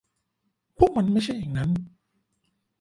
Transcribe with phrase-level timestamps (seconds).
[0.77, 1.69] พวกมันไม่ใช่อย่างนั้น